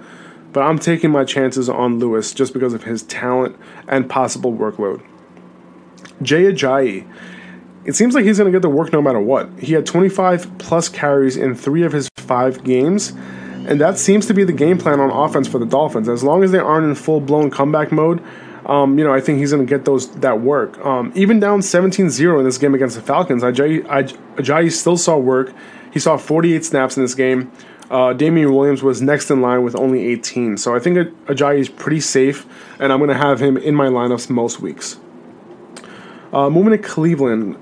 But 0.53 0.62
I'm 0.62 0.79
taking 0.79 1.12
my 1.12 1.25
chances 1.25 1.67
on 1.67 2.00
Lewis 2.00 2.33
just 2.33 2.53
because 2.53 2.74
of 2.74 2.83
his 2.83 3.03
talent 3.03 3.57
and 3.88 4.10
possible 4.10 4.53
workload. 4.53 5.03
Jay 6.22 6.43
Ajayi. 6.43 7.07
It 7.86 7.95
seems 7.95 8.15
like 8.15 8.24
he's 8.24 8.38
going 8.38 8.50
to 8.50 8.55
get 8.55 8.62
the 8.62 8.69
work 8.69 8.93
no 8.93 9.01
matter 9.01 9.19
what. 9.19 9.50
He 9.60 9.74
had 9.74 9.86
25 9.86 10.57
plus 10.57 10.88
carries 10.88 11.36
in 11.36 11.53
three 11.53 11.83
of 11.83 11.91
his 11.91 12.07
five 12.15 12.63
games 12.63 13.12
and 13.65 13.79
that 13.79 13.98
seems 13.98 14.25
to 14.25 14.33
be 14.33 14.43
the 14.43 14.53
game 14.53 14.77
plan 14.77 15.00
on 15.00 15.10
offense 15.10 15.48
for 15.48 15.57
the 15.57 15.65
Dolphins. 15.65 16.10
As 16.10 16.24
long 16.24 16.43
as 16.43 16.51
they 16.51 16.60
aren't 16.60 16.86
in 16.86 16.95
full 16.95 17.22
blown 17.22 17.50
comeback 17.50 17.91
mode, 17.91 18.22
um, 18.65 18.98
you 18.98 19.05
know, 19.05 19.13
I 19.13 19.22
think 19.22 19.39
he's 19.39 19.51
going 19.51 19.65
to 19.65 19.69
get 19.69 19.86
those 19.86 20.10
that 20.17 20.41
work. 20.41 20.77
Um, 20.86 21.12
even 21.15 21.39
down 21.39 21.60
17-0 21.60 22.39
in 22.39 22.45
this 22.45 22.57
game 22.57 22.74
against 22.74 22.95
the 22.95 23.01
Falcons, 23.01 23.43
Ajayi, 23.43 23.86
Ajayi 24.36 24.72
still 24.72 24.98
saw 24.98 25.17
work. 25.17 25.53
He 25.91 26.00
saw 26.00 26.17
48 26.17 26.65
snaps 26.65 26.98
in 26.98 27.03
this 27.03 27.15
game. 27.15 27.51
Uh, 27.90 28.13
Damien 28.13 28.54
Williams 28.54 28.82
was 28.82 29.02
next 29.02 29.30
in 29.30 29.42
line 29.42 29.63
with 29.63 29.75
only 29.75 30.06
18. 30.08 30.58
So 30.58 30.75
I 30.75 30.80
think 30.80 30.98
Ajayi 31.25 31.60
is 31.60 31.70
pretty 31.70 32.00
safe, 32.00 32.46
and 32.80 32.92
I'm 32.92 33.00
going 33.00 33.10
to 33.10 33.18
have 33.18 33.42
him 33.42 33.58
in 33.58 33.75
my 33.75 33.88
lineups 33.88 34.30
most 34.30 34.62
weeks. 34.62 34.98
Uh, 36.32 36.50
moving 36.50 36.72
to 36.72 36.78
Cleveland. 36.78 37.58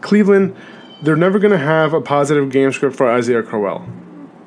Cleveland, 0.00 0.56
they're 1.02 1.16
never 1.16 1.38
going 1.38 1.52
to 1.52 1.58
have 1.58 1.92
a 1.94 2.00
positive 2.00 2.50
game 2.50 2.72
script 2.72 2.96
for 2.96 3.10
Isaiah 3.10 3.42
Crowell. 3.42 3.86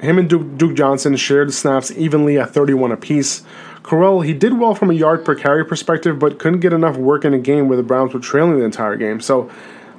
Him 0.01 0.19
and 0.19 0.29
Duke, 0.29 0.57
Duke 0.57 0.75
Johnson 0.75 1.15
shared 1.15 1.53
snaps 1.53 1.89
evenly 1.91 2.37
at 2.37 2.53
31 2.53 2.91
apiece. 2.91 3.43
Crowell, 3.83 4.21
he 4.21 4.33
did 4.33 4.59
well 4.59 4.75
from 4.75 4.89
a 4.89 4.93
yard 4.93 5.23
per 5.23 5.35
carry 5.35 5.65
perspective, 5.65 6.19
but 6.19 6.39
couldn't 6.39 6.59
get 6.59 6.73
enough 6.73 6.97
work 6.97 7.23
in 7.23 7.33
a 7.33 7.39
game 7.39 7.69
where 7.69 7.77
the 7.77 7.83
Browns 7.83 8.13
were 8.13 8.19
trailing 8.19 8.57
the 8.57 8.65
entire 8.65 8.97
game. 8.97 9.21
So 9.21 9.49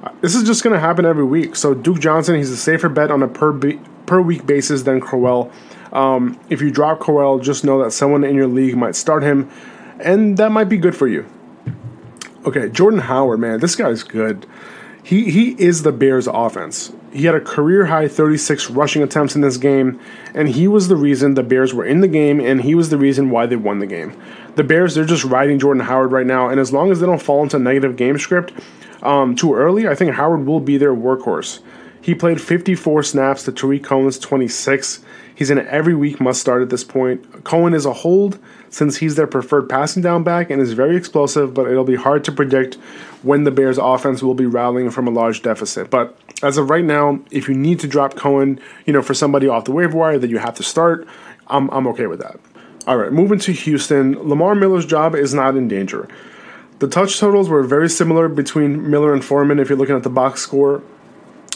uh, 0.03 0.11
this 0.21 0.35
is 0.35 0.43
just 0.43 0.63
going 0.63 0.73
to 0.75 0.79
happen 0.79 1.05
every 1.05 1.23
week. 1.23 1.55
So 1.55 1.73
Duke 1.73 1.99
Johnson, 1.99 2.35
he's 2.35 2.51
a 2.51 2.57
safer 2.57 2.89
bet 2.89 3.09
on 3.09 3.23
a 3.23 3.27
per 3.27 3.51
be- 3.51 3.79
per 4.05 4.21
week 4.21 4.45
basis 4.45 4.83
than 4.83 4.99
Crowell. 4.99 5.51
Um, 5.91 6.39
if 6.49 6.61
you 6.61 6.71
drop 6.71 6.99
Crowell, 6.99 7.39
just 7.39 7.63
know 7.63 7.81
that 7.83 7.91
someone 7.91 8.23
in 8.23 8.35
your 8.35 8.47
league 8.47 8.75
might 8.75 8.95
start 8.95 9.23
him, 9.23 9.49
and 9.99 10.37
that 10.37 10.51
might 10.51 10.69
be 10.69 10.77
good 10.77 10.95
for 10.95 11.07
you. 11.07 11.25
Okay, 12.45 12.69
Jordan 12.69 12.99
Howard, 13.01 13.39
man, 13.39 13.59
this 13.59 13.75
guy's 13.75 14.03
good. 14.03 14.45
He 15.05 15.29
he 15.29 15.51
is 15.51 15.83
the 15.83 15.91
Bears' 15.91 16.27
offense. 16.27 16.91
He 17.13 17.25
had 17.25 17.35
a 17.35 17.39
career 17.39 17.85
high 17.85 18.07
36 18.07 18.71
rushing 18.71 19.01
attempts 19.01 19.35
in 19.35 19.41
this 19.41 19.57
game, 19.57 19.99
and 20.33 20.49
he 20.49 20.67
was 20.67 20.87
the 20.87 20.95
reason 20.95 21.35
the 21.35 21.43
Bears 21.43 21.73
were 21.73 21.85
in 21.85 22.01
the 22.01 22.07
game, 22.07 22.39
and 22.41 22.61
he 22.61 22.75
was 22.75 22.89
the 22.89 22.97
reason 22.97 23.29
why 23.29 23.45
they 23.45 23.55
won 23.55 23.79
the 23.79 23.85
game. 23.85 24.19
The 24.55 24.63
Bears, 24.63 24.95
they're 24.95 25.05
just 25.05 25.23
riding 25.23 25.59
Jordan 25.59 25.83
Howard 25.83 26.11
right 26.11 26.25
now, 26.25 26.49
and 26.49 26.59
as 26.59 26.73
long 26.73 26.91
as 26.91 26.99
they 26.99 27.05
don't 27.05 27.21
fall 27.21 27.43
into 27.43 27.57
negative 27.59 27.95
game 27.95 28.17
script 28.17 28.51
um, 29.01 29.35
too 29.35 29.53
early, 29.53 29.87
I 29.87 29.95
think 29.95 30.13
Howard 30.15 30.45
will 30.45 30.59
be 30.59 30.77
their 30.77 30.93
workhorse. 30.93 31.59
He 32.05 32.13
played 32.13 32.39
54 32.39 33.01
snaps 33.01 33.41
to 33.45 33.51
Tarik 33.51 33.83
Cohen's 33.83 34.19
26. 34.19 35.03
He's 35.33 35.49
an 35.49 35.57
every 35.57 35.95
week 35.95 36.21
must 36.21 36.39
start 36.39 36.61
at 36.61 36.69
this 36.69 36.83
point. 36.83 37.43
Cohen 37.43 37.73
is 37.73 37.87
a 37.87 37.93
hold 37.93 38.37
since 38.69 38.97
he's 38.97 39.15
their 39.15 39.25
preferred 39.25 39.67
passing 39.67 40.03
down 40.03 40.23
back 40.23 40.51
and 40.51 40.61
is 40.61 40.73
very 40.73 40.95
explosive, 40.95 41.55
but 41.55 41.65
it'll 41.65 41.83
be 41.83 41.95
hard 41.95 42.23
to 42.25 42.31
predict 42.31 42.75
when 43.23 43.43
the 43.43 43.49
Bears' 43.49 43.79
offense 43.79 44.21
will 44.21 44.35
be 44.35 44.45
rallying 44.45 44.91
from 44.91 45.07
a 45.07 45.09
large 45.09 45.41
deficit. 45.41 45.89
But 45.89 46.15
as 46.43 46.59
of 46.59 46.69
right 46.69 46.85
now, 46.85 47.21
if 47.31 47.49
you 47.49 47.55
need 47.55 47.79
to 47.79 47.87
drop 47.87 48.15
Cohen, 48.15 48.59
you 48.85 48.93
know, 48.93 49.01
for 49.01 49.15
somebody 49.15 49.47
off 49.47 49.65
the 49.65 49.71
waiver 49.71 49.97
wire 49.97 50.19
that 50.19 50.29
you 50.29 50.37
have 50.37 50.53
to 50.57 50.63
start, 50.63 51.07
I'm, 51.47 51.71
I'm 51.71 51.87
okay 51.87 52.05
with 52.05 52.19
that. 52.19 52.39
All 52.85 52.97
right, 52.97 53.11
moving 53.11 53.39
to 53.39 53.51
Houston, 53.51 54.29
Lamar 54.29 54.53
Miller's 54.53 54.85
job 54.85 55.15
is 55.15 55.33
not 55.33 55.57
in 55.57 55.67
danger. 55.67 56.07
The 56.77 56.87
touch 56.87 57.19
totals 57.19 57.49
were 57.49 57.63
very 57.63 57.89
similar 57.89 58.29
between 58.29 58.91
Miller 58.91 59.11
and 59.11 59.25
Foreman 59.25 59.57
if 59.57 59.69
you're 59.69 59.77
looking 59.79 59.95
at 59.95 60.03
the 60.03 60.09
box 60.11 60.41
score, 60.41 60.83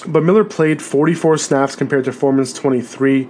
but 0.07 0.23
Miller 0.23 0.43
played 0.43 0.81
44 0.81 1.37
snaps 1.37 1.75
compared 1.75 2.05
to 2.05 2.11
Foreman's 2.11 2.53
23. 2.53 3.29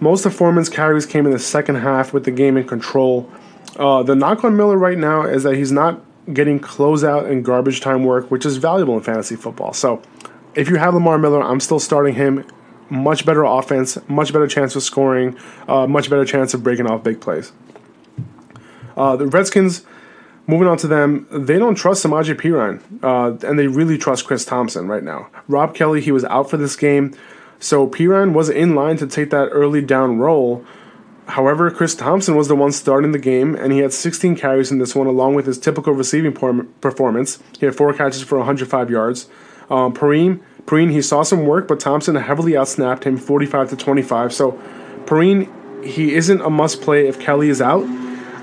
Most 0.00 0.24
of 0.24 0.34
Foreman's 0.34 0.68
carries 0.68 1.06
came 1.06 1.26
in 1.26 1.32
the 1.32 1.38
second 1.38 1.76
half 1.76 2.12
with 2.12 2.24
the 2.24 2.30
game 2.30 2.56
in 2.56 2.66
control. 2.66 3.30
Uh, 3.76 4.02
the 4.02 4.14
knock 4.14 4.44
on 4.44 4.56
Miller 4.56 4.76
right 4.76 4.98
now 4.98 5.22
is 5.22 5.42
that 5.42 5.56
he's 5.56 5.72
not 5.72 6.00
getting 6.32 6.60
closeout 6.60 7.30
and 7.30 7.44
garbage 7.44 7.80
time 7.80 8.04
work, 8.04 8.30
which 8.30 8.46
is 8.46 8.56
valuable 8.56 8.96
in 8.96 9.02
fantasy 9.02 9.36
football. 9.36 9.72
So 9.72 10.02
if 10.54 10.68
you 10.68 10.76
have 10.76 10.94
Lamar 10.94 11.18
Miller, 11.18 11.42
I'm 11.42 11.60
still 11.60 11.80
starting 11.80 12.14
him. 12.14 12.44
Much 12.88 13.24
better 13.24 13.44
offense, 13.44 13.98
much 14.08 14.32
better 14.32 14.48
chance 14.48 14.74
of 14.74 14.82
scoring, 14.82 15.38
uh, 15.68 15.86
much 15.86 16.10
better 16.10 16.24
chance 16.24 16.54
of 16.54 16.64
breaking 16.64 16.86
off 16.86 17.04
big 17.04 17.20
plays. 17.20 17.52
Uh, 18.96 19.14
the 19.14 19.26
Redskins, 19.26 19.84
moving 20.50 20.68
on 20.68 20.76
to 20.78 20.86
them, 20.86 21.26
they 21.30 21.58
don't 21.58 21.76
trust 21.76 22.04
Samaje 22.04 22.34
Perine, 22.34 22.82
uh, 23.02 23.46
and 23.46 23.58
they 23.58 23.66
really 23.66 23.96
trust 23.96 24.26
Chris 24.26 24.44
Thompson 24.44 24.88
right 24.88 25.02
now. 25.02 25.28
Rob 25.48 25.74
Kelley, 25.74 26.00
he 26.00 26.12
was 26.12 26.24
out 26.26 26.50
for 26.50 26.56
this 26.56 26.76
game, 26.76 27.14
so 27.58 27.88
Perine 27.88 28.32
was 28.32 28.50
in 28.50 28.74
line 28.74 28.96
to 28.98 29.06
take 29.06 29.30
that 29.30 29.46
early 29.46 29.80
down 29.80 30.18
role. 30.18 30.64
However, 31.28 31.70
Chris 31.70 31.94
Thompson 31.94 32.34
was 32.34 32.48
the 32.48 32.56
one 32.56 32.72
starting 32.72 33.12
the 33.12 33.18
game, 33.18 33.54
and 33.54 33.72
he 33.72 33.78
had 33.78 33.92
16 33.92 34.34
carries 34.36 34.72
in 34.72 34.78
this 34.78 34.94
one, 34.94 35.06
along 35.06 35.34
with 35.34 35.46
his 35.46 35.58
typical 35.58 35.92
receiving 35.92 36.32
performance. 36.32 37.38
He 37.58 37.66
had 37.66 37.76
four 37.76 37.94
catches 37.94 38.22
for 38.22 38.36
105 38.38 38.90
yards. 38.90 39.28
Um, 39.70 39.94
Perine, 39.94 40.40
Perine, 40.66 40.90
he 40.90 41.00
saw 41.00 41.22
some 41.22 41.46
work, 41.46 41.68
but 41.68 41.78
Thompson 41.78 42.16
heavily 42.16 42.52
outsnapped 42.52 43.04
him 43.04 43.16
45 43.16 43.70
to 43.70 43.76
25. 43.76 44.32
So 44.32 44.60
Perine, 45.04 45.48
he 45.84 46.14
isn't 46.14 46.40
a 46.40 46.50
must 46.50 46.82
play 46.82 47.06
if 47.06 47.20
Kelley 47.20 47.48
is 47.48 47.62
out, 47.62 47.84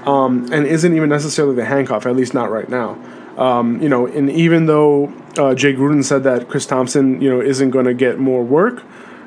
um, 0.08 0.52
and 0.52 0.66
isn't 0.66 0.96
even 0.96 1.10
necessarily 1.10 1.56
the 1.56 1.66
handcuff, 1.66 2.06
at 2.06 2.16
least 2.16 2.34
not 2.34 2.52
right 2.52 2.70
now. 2.70 2.98
Um, 3.38 3.82
you 3.82 3.90
know, 3.90 4.08
and 4.08 4.30
even 4.32 4.66
though 4.66 5.14
uh, 5.38 5.54
Jay 5.54 5.74
Gruden 5.74 6.04
said 6.04 6.24
that 6.24 6.48
Chris 6.50 6.66
Thompson, 6.66 7.22
you 7.22 7.30
know, 7.30 7.42
isn't 7.42 7.70
going 7.70 7.86
to 7.86 7.94
get 7.94 8.18
more 8.18 8.44
work, 8.44 8.84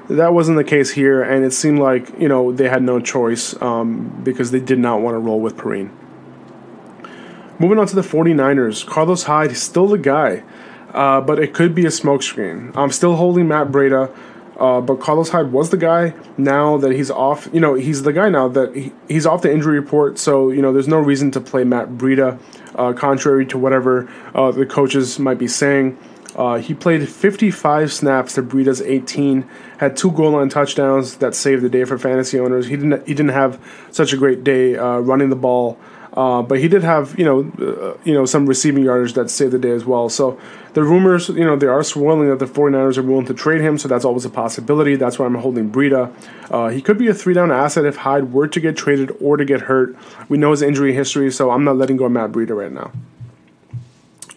that 0.08 0.34
wasn't 0.34 0.56
the 0.56 0.64
case 0.64 0.90
here, 0.90 1.22
and 1.22 1.44
it 1.44 1.52
seemed 1.52 1.78
like 1.78 2.18
you 2.18 2.28
know 2.28 2.50
they 2.50 2.68
had 2.68 2.82
no 2.82 2.98
choice 2.98 3.60
um, 3.62 4.20
because 4.24 4.50
they 4.50 4.58
did 4.58 4.78
not 4.78 5.00
want 5.00 5.14
to 5.14 5.18
roll 5.18 5.40
with 5.40 5.56
Perine. 5.56 5.90
Moving 7.60 7.78
on 7.78 7.86
to 7.86 7.94
the 7.94 8.02
49ers, 8.02 8.86
Carlos 8.86 9.24
Hyde 9.24 9.52
is 9.52 9.62
still 9.62 9.86
the 9.86 9.98
guy 9.98 10.42
uh, 10.92 11.20
but 11.20 11.38
it 11.38 11.54
could 11.54 11.74
be 11.74 11.84
a 11.84 11.90
smokescreen. 11.90 12.76
I'm 12.76 12.90
still 12.90 13.16
holding 13.16 13.48
Matt 13.48 13.68
Breida, 13.68 14.14
uh, 14.60 14.80
but 14.80 15.00
Carlos 15.00 15.30
Hyde 15.30 15.52
was 15.52 15.70
the 15.70 15.76
guy. 15.76 16.14
Now 16.36 16.76
that 16.76 16.92
he's 16.92 17.10
off, 17.10 17.48
you 17.52 17.60
know, 17.60 17.74
he's 17.74 18.02
the 18.02 18.12
guy 18.12 18.28
now 18.28 18.46
that 18.48 18.76
he, 18.76 18.92
he's 19.08 19.26
off 19.26 19.42
the 19.42 19.52
injury 19.52 19.80
report. 19.80 20.18
So 20.18 20.50
you 20.50 20.62
know, 20.62 20.72
there's 20.72 20.88
no 20.88 20.98
reason 20.98 21.30
to 21.32 21.40
play 21.40 21.64
Matt 21.64 21.90
Breida, 21.90 22.38
uh, 22.74 22.92
contrary 22.92 23.46
to 23.46 23.58
whatever 23.58 24.08
uh, 24.34 24.50
the 24.52 24.66
coaches 24.66 25.18
might 25.18 25.38
be 25.38 25.48
saying. 25.48 25.98
Uh, 26.36 26.58
he 26.58 26.74
played 26.74 27.08
55 27.08 27.92
snaps 27.92 28.34
to 28.34 28.42
Breida's 28.42 28.80
18, 28.80 29.48
had 29.78 29.96
two 29.96 30.12
goal 30.12 30.30
line 30.32 30.48
touchdowns 30.48 31.16
that 31.16 31.34
saved 31.34 31.62
the 31.62 31.68
day 31.68 31.84
for 31.84 31.98
fantasy 31.98 32.38
owners. 32.38 32.68
He 32.68 32.76
didn't 32.76 33.06
he 33.06 33.14
didn't 33.14 33.32
have 33.32 33.58
such 33.90 34.12
a 34.12 34.16
great 34.16 34.44
day 34.44 34.76
uh, 34.76 34.98
running 34.98 35.30
the 35.30 35.36
ball 35.36 35.78
Uh, 36.12 36.42
but 36.42 36.58
he 36.58 36.66
did 36.68 36.82
have, 36.82 37.16
you 37.18 37.24
know, 37.24 37.96
you 38.04 38.12
know, 38.12 38.26
some 38.26 38.46
receiving 38.46 38.84
yardage 38.84 39.14
that 39.14 39.30
saved 39.30 39.52
the 39.52 39.58
day 39.58 39.70
as 39.70 39.84
well. 39.84 40.08
So 40.08 40.38
the 40.72 40.82
rumors, 40.82 41.28
you 41.28 41.44
know, 41.44 41.56
they 41.56 41.66
are 41.66 41.82
swirling 41.82 42.28
that 42.28 42.38
the 42.38 42.46
49ers 42.46 42.98
are 42.98 43.02
willing 43.02 43.26
to 43.26 43.34
trade 43.34 43.60
him, 43.60 43.78
so 43.78 43.88
that's 43.88 44.04
always 44.04 44.24
a 44.24 44.30
possibility. 44.30 44.96
That's 44.96 45.18
why 45.18 45.26
I'm 45.26 45.34
holding 45.34 45.70
Breida. 45.70 46.12
Uh, 46.50 46.68
he 46.68 46.80
could 46.80 46.98
be 46.98 47.08
a 47.08 47.14
three 47.14 47.34
down 47.34 47.50
asset 47.50 47.84
if 47.84 47.96
Hyde 47.96 48.32
were 48.32 48.48
to 48.48 48.60
get 48.60 48.76
traded 48.76 49.16
or 49.20 49.36
to 49.36 49.44
get 49.44 49.62
hurt. 49.62 49.96
We 50.28 50.38
know 50.38 50.52
his 50.52 50.62
injury 50.62 50.92
history, 50.92 51.30
so 51.30 51.50
I'm 51.50 51.64
not 51.64 51.76
letting 51.76 51.96
go 51.96 52.04
of 52.04 52.12
Matt 52.12 52.32
Breida 52.32 52.56
right 52.56 52.72
now. 52.72 52.92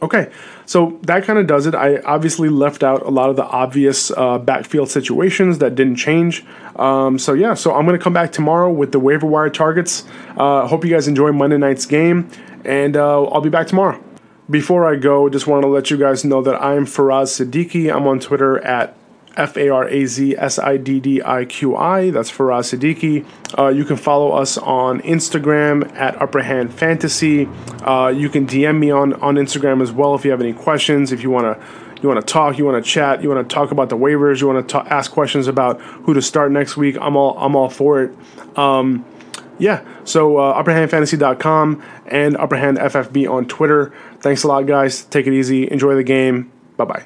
Okay, 0.02 0.32
so 0.66 1.00
that 1.04 1.24
kind 1.24 1.40
of 1.40 1.48
does 1.48 1.66
it. 1.66 1.74
I 1.74 2.00
obviously 2.00 2.50
left 2.50 2.84
out 2.84 3.04
a 3.04 3.10
lot 3.10 3.30
of 3.30 3.38
the 3.38 3.46
obvious 3.46 4.12
uh, 4.12 4.38
backfield 4.38 4.90
situations 4.90 5.60
that 5.60 5.76
didn't 5.76 5.96
change. 5.96 6.44
Um, 6.76 7.18
so 7.18 7.32
yeah, 7.34 7.54
so 7.54 7.74
I'm 7.74 7.86
to 7.88 7.98
come 7.98 8.12
back 8.12 8.34
tomorrow 8.34 8.70
with 8.70 8.92
the 8.92 9.00
waiver 9.00 9.28
wire 9.28 9.50
targets. 9.50 10.04
Uh, 10.36 10.68
hope 10.68 10.84
you 10.84 10.92
guys 10.92 11.08
enjoy 11.08 11.32
Monday 11.32 11.58
night's 11.58 11.86
game, 11.86 12.30
and 12.66 12.98
uh, 12.98 13.24
I'll 13.24 13.40
be 13.40 13.50
back 13.50 13.68
tomorrow. 13.68 14.04
Before 14.50 14.86
I 14.86 14.98
go, 14.98 15.30
just 15.30 15.48
want 15.48 15.62
to 15.64 15.70
let 15.70 15.90
you 15.90 15.98
guys 15.98 16.26
know 16.26 16.42
that 16.42 16.62
I'm 16.62 16.86
Faraz 16.86 17.32
Siddiqui. 17.32 17.94
I'm 17.94 18.06
on 18.08 18.20
Twitter 18.20 18.60
at 18.60 18.94
F 19.38 19.56
A 19.56 19.70
R 19.70 19.88
A 19.88 20.06
Z 20.06 20.36
S 20.36 20.60
I 20.60 20.76
D 20.76 21.00
D 21.00 21.22
I 21.24 21.46
Q 21.46 21.78
I. 21.78 22.10
That's 22.10 22.30
Faraz 22.30 22.78
Siddiqui. 22.78 23.26
Uh, 23.58 23.70
you 23.70 23.86
can 23.86 23.96
follow 23.96 24.32
us 24.32 24.58
on 24.58 25.00
Instagram 25.02 25.90
at 25.96 26.22
Upper 26.22 26.42
Hand 26.42 26.74
Fantasy. 26.74 27.48
Uh, 27.84 28.10
you 28.14 28.28
can 28.28 28.46
DM 28.46 28.80
me 28.80 28.92
on, 28.92 29.14
on 29.14 29.36
Instagram 29.36 29.82
as 29.82 29.94
well 29.94 30.14
if 30.14 30.26
you 30.26 30.32
have 30.32 30.42
any 30.42 30.54
questions. 30.54 31.14
If 31.14 31.24
you 31.24 31.30
want 31.30 31.46
to 31.46 31.66
you 32.02 32.10
want 32.10 32.20
to 32.20 32.34
talk, 32.34 32.58
you 32.58 32.66
want 32.66 32.84
to 32.84 32.90
chat, 32.90 33.24
you 33.24 33.30
want 33.30 33.48
to 33.48 33.54
talk 33.54 33.72
about 33.72 33.88
the 33.88 33.96
waivers, 33.96 34.42
you 34.42 34.48
want 34.48 34.68
to 34.68 34.78
ask 34.94 35.10
questions 35.10 35.48
about 35.48 35.80
who 35.80 36.14
to 36.14 36.22
start 36.22 36.52
next 36.52 36.76
week. 36.76 36.98
I'm 37.00 37.16
all 37.16 37.38
I'm 37.38 37.56
all 37.56 37.70
for 37.70 38.04
it. 38.04 38.58
Um, 38.58 39.06
yeah, 39.60 39.86
so 40.04 40.38
uh, 40.38 40.62
upperhandfantasy.com 40.62 41.84
and 42.08 42.36
upperhandffb 42.36 43.32
on 43.32 43.48
Twitter. 43.48 43.94
Thanks 44.24 44.44
a 44.44 44.48
lot, 44.48 44.66
guys. 44.66 45.04
Take 45.04 45.28
it 45.28 45.34
easy. 45.34 45.70
Enjoy 45.70 45.96
the 45.96 46.04
game. 46.04 46.50
Bye 46.78 46.86
bye. 46.86 47.04